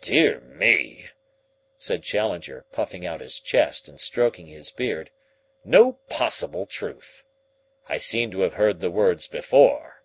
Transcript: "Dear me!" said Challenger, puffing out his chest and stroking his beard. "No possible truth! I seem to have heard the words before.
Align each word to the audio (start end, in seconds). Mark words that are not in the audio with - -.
"Dear 0.00 0.40
me!" 0.40 1.08
said 1.76 2.02
Challenger, 2.02 2.64
puffing 2.72 3.04
out 3.04 3.20
his 3.20 3.38
chest 3.38 3.86
and 3.86 4.00
stroking 4.00 4.46
his 4.46 4.70
beard. 4.70 5.10
"No 5.62 5.98
possible 6.08 6.64
truth! 6.64 7.26
I 7.86 7.98
seem 7.98 8.30
to 8.30 8.40
have 8.40 8.54
heard 8.54 8.80
the 8.80 8.90
words 8.90 9.26
before. 9.28 10.02